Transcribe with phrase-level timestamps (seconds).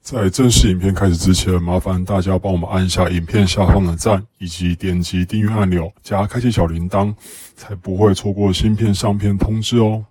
[0.00, 7.14] 在正式影片开始之前，麻烦大家帮我们按一下影片下方的赞，以及点击订阅按钮，加开启小铃铛，
[7.54, 10.06] 才不会错过新片上片通知哦。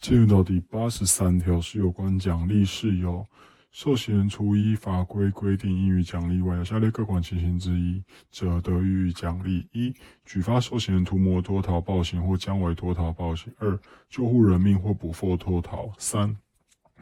[0.00, 3.24] 进入到第八十三条是有关奖励事由，
[3.70, 13.78] 受刑人除依法规规定应予奖励外，有下列各款情形之一者，得予以奖励：一、举发受刑人图谋脱逃暴行或将为脱逃暴行；二、
[14.10, 16.36] 救护人命或捕获脱逃；三。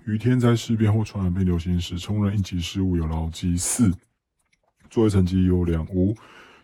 [0.06, 3.56] 于天灾事变或传染病流行时，充任应急事务有牢记。
[3.56, 3.92] 四、
[4.88, 5.86] 作业成绩优良。
[5.86, 6.16] 五、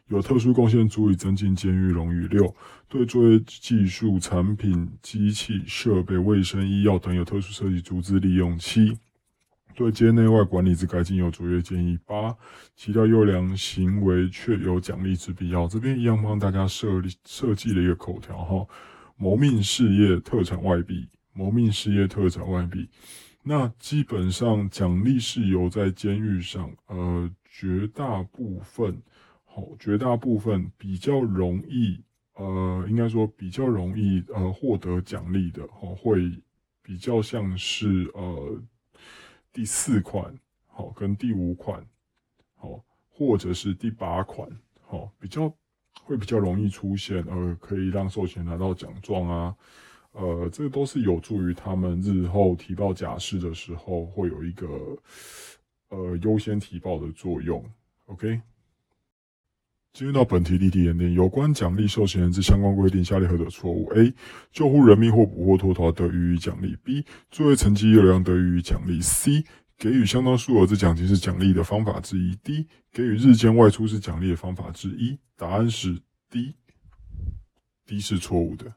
[0.09, 2.27] 有特殊贡献足以增进监狱荣誉。
[2.29, 2.55] 六、
[2.89, 8.59] 对作业技术、产品、机器设备、卫生、医药等有特殊设计，足资利用。
[8.59, 8.97] 七、
[9.75, 11.99] 对监内外管理之改进有卓越建议。
[12.07, 12.35] 八、
[12.75, 15.69] 其他优良行为确有奖励之必要。
[15.69, 18.67] 这边一样帮大家设立设计了一个口条哈：
[19.17, 22.89] 谋命事业特产外币，谋命事业特产外币。
[23.49, 29.01] 那基本上奖励是由在监狱上，呃，绝大部分，
[29.45, 32.03] 好，绝大部分比较容易，
[32.35, 36.29] 呃，应该说比较容易，呃，获得奖励的，好，会
[36.83, 38.61] 比较像是呃
[39.53, 40.37] 第四款，
[40.67, 41.87] 好，跟第五款，
[42.57, 44.49] 好，或者是第八款，
[44.83, 45.49] 好，比较
[46.03, 49.55] 会比较容易出现，呃，可以让受刑拿到奖状啊。
[50.19, 54.67] 呃，这都是有助于他们日后提报假释的时候，会有一个
[55.91, 57.63] 呃优先提报的作用。
[58.07, 58.41] OK，
[59.93, 64.15] 进入到本题例题演练，有关奖励受刑人之相关规定，下列何者错误？A.
[64.53, 66.75] 救护人命或捕获脱逃得予以奖励。
[66.83, 67.05] B.
[67.31, 69.03] 作业成绩优良得予以奖励。
[69.03, 69.45] C.
[69.77, 72.35] 给予相当数额之奖金是奖励的方法之一。
[72.37, 72.67] D.
[72.91, 75.19] 给予日间外出是奖励的方法之一。
[75.37, 76.01] 答案是
[76.31, 78.73] D，D 是错误的。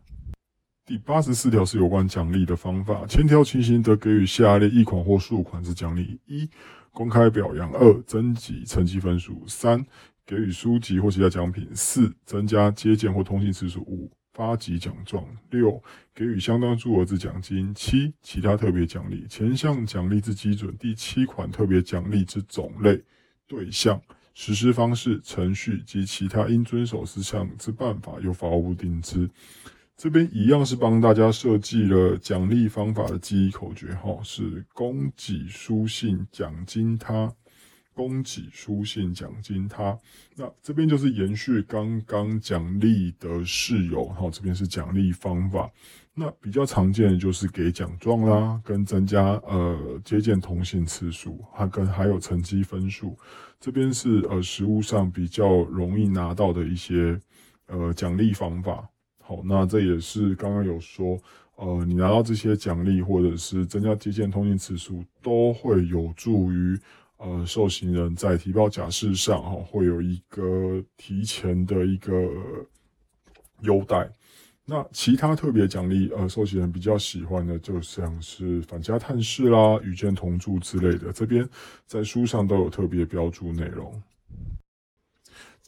[0.89, 6.49] 第八十四条是有关奖励的方法，前条情形得给予下列一款或数款之奖励：一、
[6.91, 9.85] 公开表扬；二、增级成绩分数；三、
[10.25, 15.79] 给予书籍或其他奖品；四、增加接见或通信次数；五、发给奖状；六、
[16.15, 19.27] 给予相当数额之奖金；七、其他特别奖励。
[19.29, 22.99] 前项奖励之基准，第七款特别奖励之种类、
[23.45, 24.01] 对象、
[24.33, 29.29] 实施方式、程序及其他应遵守事项之办法，由法务部定之。
[29.99, 37.29] 这边一样是帮大家设计了奖励方法的记忆口诀，哈，是供给书信奖金他，
[37.93, 39.99] 供给书信奖金他。
[40.37, 45.69] 那这边就是延续刚刚奖励的事由，哈，这边是奖励方法。
[46.13, 53.17] 那比较常见的就是给奖状啦，跟增加呃接见通信次数，还跟还有成绩分数。
[53.59, 57.19] 这边是呃实物上比较容易拿到的一些
[57.67, 58.87] 呃奖励方法。
[59.29, 61.15] 好，那这也是刚刚有说，
[61.57, 66.75] 呃，你拿到这些奖励或者是增加接见通信次数，都会有助于
[67.17, 72.11] 呃受刑人在提报假释上哈，会有一个提前的一个
[73.61, 74.09] 优待。
[74.65, 81.47] 那其他特别奖励，呃，受刑人比较喜欢的，就像是返家探视啦、与见同住之类的，这边
[81.85, 84.01] 在书上都有特别标注内容。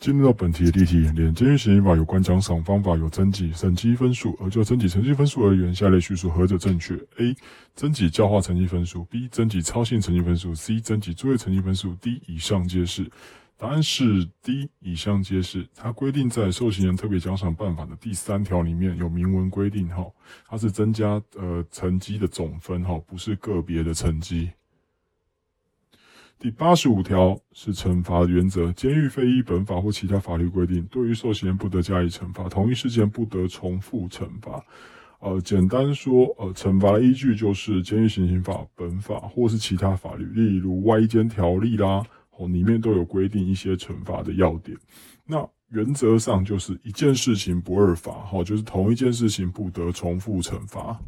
[0.01, 7.35] 进入到本题的例题演练，监狱刑刑法有关奖赏方法有增级、成绩分数，而就增级成绩分数而言，下列叙述何者正确？A.
[7.75, 9.29] 增级教化成绩分数；B.
[9.29, 10.81] 增级操性成绩分数；C.
[10.81, 12.19] 增级作业成绩分数；D.
[12.25, 13.07] 以上皆是。
[13.57, 15.67] 答案是 D，以上皆是。
[15.75, 20.03] 它规定在受刑人特别奖赏办法的第三条里面有明文规定，哈，
[20.49, 24.49] 它是增加呃成绩的总分，哈，不是个别的成绩。
[26.41, 34.65] 第八十五条是惩罚原则，监狱非依本法或其他法律规定，对于受刑人不得加以惩罚，同一事件不得重复惩罚。
[35.19, 42.03] 呃，简单说，呃，惩罚的依据就是监狱行刑法本法或是其他法律，例如外监条例啦，
[42.35, 44.75] 哦，里面都有规定一些惩罚的要点。
[45.27, 50.99] 那原则上就是一件事情不二罚，哈，就是同一件事情不得重复惩罚。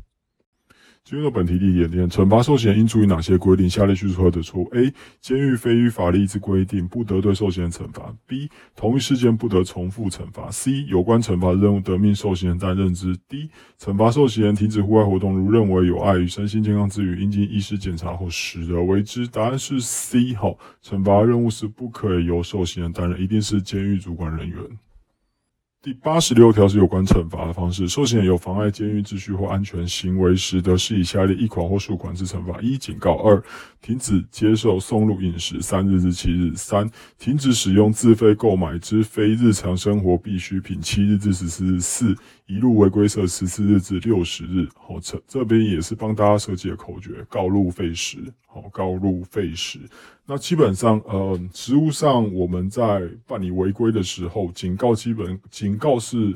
[1.04, 3.70] 进入本题第一点，惩罚受刑人应注意哪些规定？
[3.70, 4.94] 下列叙述何者错误？A.
[5.20, 8.16] 监狱非依法律之规定，不得对受刑人惩罚。
[8.26, 8.50] B.
[8.74, 10.50] 同一事件不得重复惩罚。
[10.50, 10.86] C.
[10.86, 13.18] 有关惩罚任务得命受刑人担任之。
[13.28, 13.50] D.
[13.78, 19.28] 惩罚受刑人停止户外活动，如认为有碍于身心健康之余，应经医师检查后始而为之。
[19.28, 20.34] 答案是 C。
[20.36, 24.58] 好，惩罚任务是不可以由受刑人担任，一定是监狱主管人员。
[25.83, 27.89] 第八十六条是有关惩罚的方式。
[27.89, 33.44] 受刑人有妨碍监狱秩序或安全行为时，得施以下列一款或数款之惩罚：一、警告；二、
[33.81, 36.89] 停止接受送入饮食三日至七日；三、
[37.19, 42.15] 停止使用自费购买之非日常生活必需品七日至十四日；四、
[42.45, 44.65] 一路违规设十四日至六十日。
[44.77, 48.19] 好，这这边也是帮大家设计的口诀：告路费时。
[48.45, 49.80] 好，告路费时。
[50.27, 56.36] 那基本上，呃，实务上我们在办理违规的时候，警告基本警警告是，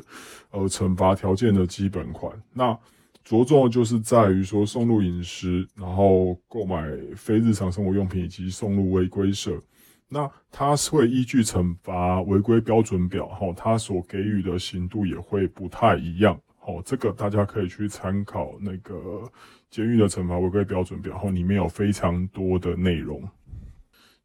[0.49, 2.33] 呃，惩罚条件的基本款。
[2.53, 2.75] 那
[3.23, 6.83] 着重就是在于说送入饮食，然后购买
[7.15, 9.61] 非日常生活用品以及送入违规者。
[10.09, 16.39] 那它是会依据惩罚违规标准表，哈，它所给予的刑度也会不太一样。
[16.57, 19.31] 好，这个大家可以去参考那个
[19.69, 23.21] 监狱的惩罚违规标准表，后里面有非常多的内容。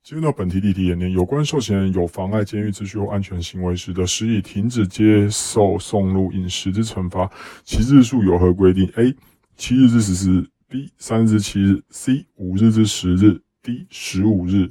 [0.03, 7.31] 进入到本题例题演练，有关受刑人有妨碍监狱秩序或安全行为时，的施以停止接受送入饮食之惩罚，
[7.63, 9.15] 其日数有何规定？A.
[9.57, 10.91] 七日至十四日；B.
[10.99, 12.25] 三日至七日；C.
[12.35, 13.87] 五日至十日；D.
[13.91, 14.71] 十五日。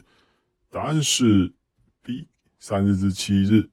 [0.69, 1.54] 答案是
[2.04, 2.27] B.
[2.60, 3.69] 三日至七日。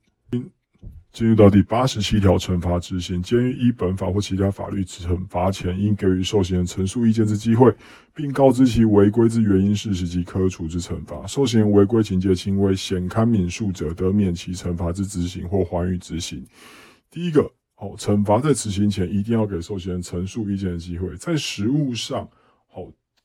[1.19, 3.21] 进入到第八十七条，惩罚执行。
[3.21, 7.75] 监狱依本法或其他法律惩罚前，应给予受刑人陈述意见之机会，
[8.15, 11.27] 并告知其违规之原因、事实及可处之惩罚。
[11.27, 16.47] 受刑人违规情节轻微、显堪悯恕者，得免其惩罚之执行或缓予执行。
[17.11, 17.41] 第一个，
[17.79, 21.17] 哦，惩罚在执行前一定要给受刑人陈述意见的机会。
[21.17, 22.29] 在实务上，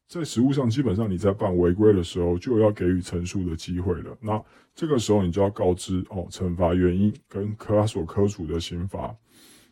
[0.08, 4.16] 在实务上，基本上你在办违规的时候，就要给予陈述的机会了。
[4.22, 4.44] 那
[4.76, 9.16] 这个时候，你就要告知哦，惩罚原因跟科所科处的刑罚。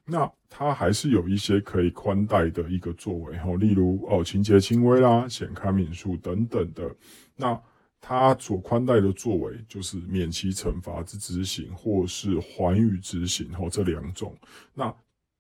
[0.04, 6.94] 那他还是有一些可以宽待的一个作为，哦，例如哦，情节轻微啦，显开免诉等等的。
[7.36, 7.60] 那
[8.00, 14.36] 他所宽待的作为，就是免其惩罚之执行，或是缓予执行，哦，这两种。
[14.74, 14.92] 那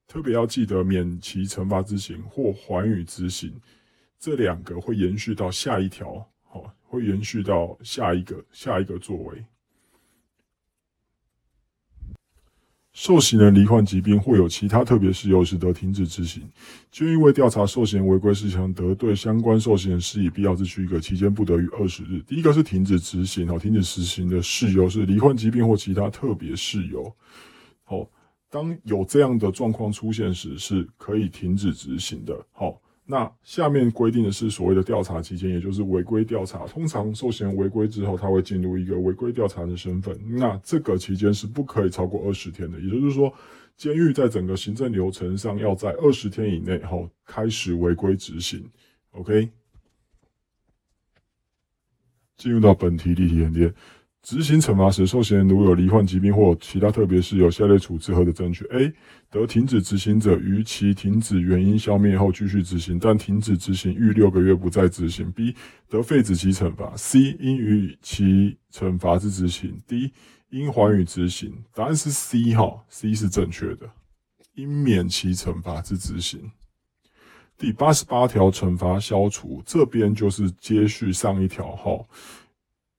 [0.07, 3.51] 特别要记得，免其惩罚执行或缓予执行，
[4.21, 9.43] 这两个会延续到下一条，哦，会延续到下一个下一个作为。
[12.93, 16.47] 受刑人罹患疾病或有其他特别事由时，得停止执行。
[16.91, 22.21] 就因为调查受刑人违规事项，得对相关受刑人施以必要之许可，期间不得逾二十日。
[22.27, 27.11] 第一个是停止执行，好，停止执行的事由是罹患疾病或其他特别事由。
[27.81, 28.07] 好，
[28.51, 32.39] 当有这样的状况出现时，是可以停止执行的。
[32.51, 32.79] 好。
[33.11, 36.65] 那下面规定的是所谓的调查期间，也就是违规调查。
[36.65, 40.17] 通常受刑人违规之后，他会进入一个违规调查的身份。
[40.29, 42.79] 那这个期间是不可以超过二十天的。
[42.79, 43.33] 也就是说，
[43.75, 48.65] 监狱在整个行政流程上要在二十天以内后开始违规执行。
[49.11, 49.49] OK，
[52.37, 53.73] 进入到本题例题演练。
[54.23, 58.93] 执行惩罚时，受刑人如有罹患疾病或其他特别事由，下列处置何者正确？A.
[59.31, 65.31] 得停止执行者，于其停止原因消灭后继续执行，但停止执行逾六个月不再执行。
[65.31, 65.55] B.
[65.89, 66.95] 得废止其惩罚。
[66.95, 67.35] C.
[67.39, 69.81] 应予其惩罚之执行。
[69.87, 70.11] D.
[70.49, 71.51] 应缓予执行。
[71.73, 73.89] 答案是 C 哈，C 是正确的，
[74.53, 76.51] 应免其惩罚之执行。
[77.57, 82.05] 第八十八条惩罚消除，这边就是接续上一条哈。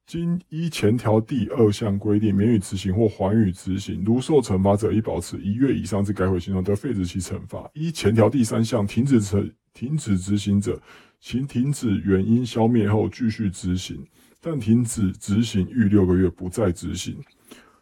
[0.04, 7.70] 经依前条第二项规定免予执行或缓予执行，如受惩罚者已保持一月以上之改悔行状，得废止其惩罚。
[7.72, 10.78] 依前条第三项停止惩停止执行者，
[11.20, 14.04] 其停止原因消灭后继续执行，
[14.40, 17.16] 但停止执行逾六个月不再执行。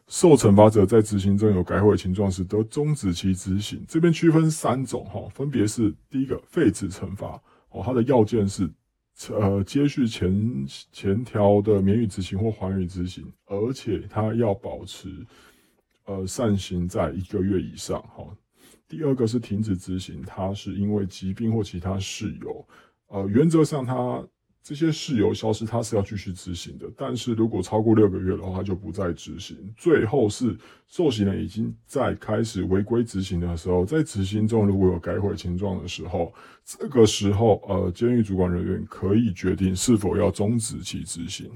[0.07, 3.83] 受惩罚者在执行中有改悔情状时，得终止其执行。
[3.89, 8.71] 这边区分三种哈，分别是第一个废止惩罚哦，它的要件是。
[9.29, 15.27] 呃，接续前前条的免予执行或缓予执行，而且他要保持
[16.07, 18.01] 呃善行在一个月以上。
[18.03, 18.27] 哈，
[18.89, 22.67] 第二个是停止执行，他是因为疾病或其他事由，
[23.09, 24.27] 呃，原则上他。
[24.63, 26.87] 这些事由消失，他是要继续执行的。
[26.97, 29.57] 但是如果超过六个月的话，他就不再执行。
[29.77, 36.33] 最后是受刑人已经在开始违规执行的时候，在执行中如果有改悔情状的时候，
[36.65, 41.51] 这个时候呃，监狱主管人员可以决定是否要终止其执行。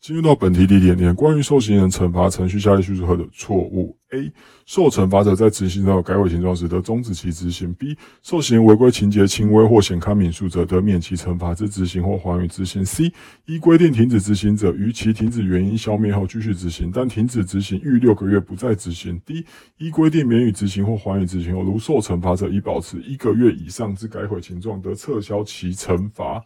[0.00, 4.32] 进入到本题第一点，关于受刑人惩罚程序下列叙述何的错误？A.
[4.64, 7.94] 受惩罚者在执行到改悔形状时，得终止其执行；B.
[8.22, 12.82] 受刑违规情节轻微或显堪敏恕者，得免其惩罚之执行或缓予执行。
[12.82, 13.12] C.
[13.44, 19.20] 依规定停止执行者，于其停止原因消灭后继续执行，但停止执行逾六个月不再执行。
[19.26, 19.44] D.
[19.76, 26.42] 依规定免予执行或缓予执行后，如受惩罚者已保持一个月以上之改悔形状，得撤销其惩罚。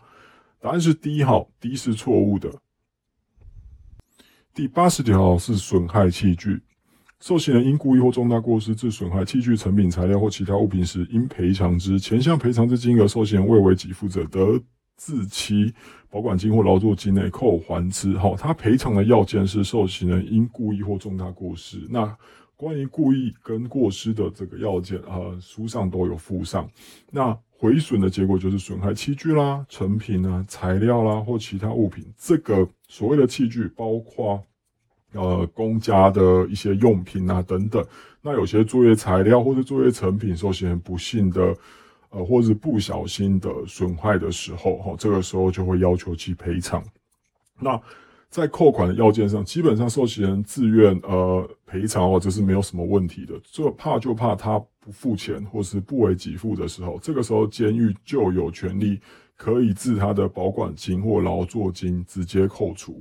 [0.61, 2.51] 答案是 D 号，D 是错误的。
[4.55, 6.63] 第八十条是损害器具，
[7.21, 11.99] 受刑人因故意或重大过失致损害器具、成品、材料或其他物品时，应赔偿之。
[11.99, 14.63] 前项赔偿之金额，受刑人未为给付者，得
[14.97, 15.75] 自其
[16.09, 18.17] 保管金或劳作金内扣还之。
[18.17, 21.85] 好，他赔偿的要件是受刑人因故意或重大过失。
[21.91, 22.17] 那
[22.55, 26.71] 关于故意跟过失的这个要件，呃，书上都有附上。
[27.11, 32.05] 那毁损的结果就是损害器具啦、成品啊、材料啦或其他物品。
[32.19, 34.43] 这个所谓的器具，包括
[35.13, 37.85] 呃公家的一些用品啊等等。
[38.21, 41.57] 那有些作业材料或者作业成品受刑人不幸的
[42.11, 46.85] 呃或是不小心的损坏的时候，哈，这个时候就会要求其赔偿。
[47.61, 47.81] 那
[48.35, 53.41] 在扣款的要件上，基本上受刑人自愿呃赔偿哦，这是没有什么问题的。
[53.45, 58.99] 就怕就怕他不付钱或是不为给付的时候，这个时候监狱就有权利
[59.37, 63.01] 可以自他的保管金或劳作金直接扣除。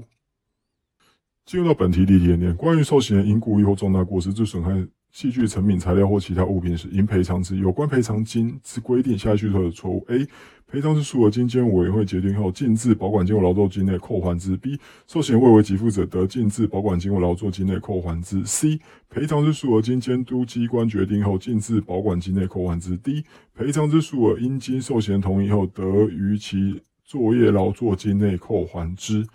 [1.48, 4.88] 进入到本题第一点，关于受刑人因故意或重大过失致损害。
[5.14, 7.56] 器具、成品、材料或其他物品时，应赔偿之。
[7.58, 10.28] 有关赔偿金之规定，下列叙述的错误：A.
[10.66, 14.80] 赔偿之数额经监委会决定后，禁至保管金或劳作金内扣还之；B.
[15.06, 18.80] 受刑未为给付者，得禁至保管金或劳作金内扣还之；C.
[19.08, 23.24] 赔偿之数额经监督机关决定后，禁至保管金内扣还之；D.
[23.54, 29.28] 赔偿之数额应经受刑同意后，得于其作业劳作金内扣还之。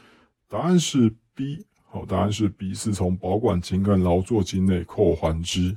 [0.49, 1.68] 答案是 B。
[1.91, 5.77] 好，答案是 B，是从保管金跟劳作金内扣还之。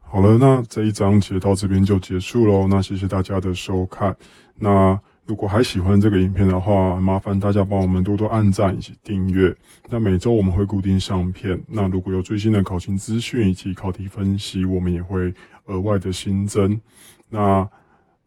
[0.00, 2.66] 好了，那这一章节到这边就结束喽。
[2.66, 4.16] 那谢谢大家的收看。
[4.54, 9.54] 那如果还喜欢这个影片的话，麻烦大家帮我们多多按赞以及订阅。
[9.90, 11.60] 那每周我们会固定上片。
[11.66, 16.80] 那如果有最新的考勤资讯以及考题分析，我们也会额外的新增。
[17.28, 17.68] 那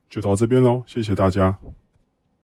[0.09, 1.57] 就到这边喽，谢谢大家。